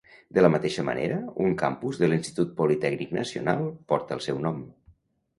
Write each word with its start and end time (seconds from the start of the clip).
De 0.35 0.43
la 0.43 0.49
mateixa 0.51 0.83
manera, 0.85 1.17
un 1.47 1.51
campus 1.59 1.99
de 2.03 2.09
l'Institut 2.09 2.55
Politècnic 2.61 3.13
Nacional, 3.17 3.61
porta 3.93 4.17
el 4.17 4.23
seu 4.29 4.41
nom. 4.47 4.65